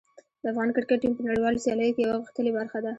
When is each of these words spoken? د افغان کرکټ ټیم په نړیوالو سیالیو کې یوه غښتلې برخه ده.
د 0.41 0.43
افغان 0.51 0.69
کرکټ 0.75 0.97
ټیم 1.01 1.11
په 1.17 1.21
نړیوالو 1.27 1.61
سیالیو 1.63 1.95
کې 1.95 2.01
یوه 2.05 2.19
غښتلې 2.23 2.51
برخه 2.57 2.77
ده. 2.83 2.89